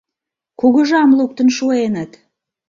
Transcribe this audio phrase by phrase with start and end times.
[0.59, 2.11] Кугыжам луктын шуэныт!